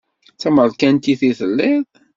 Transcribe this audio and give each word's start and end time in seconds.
D 0.33 0.37
tamerkantit 0.41 1.21
i 1.29 1.31
telliḍ? 1.39 1.85